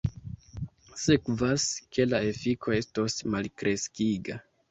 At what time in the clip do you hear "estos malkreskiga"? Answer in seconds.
2.79-4.39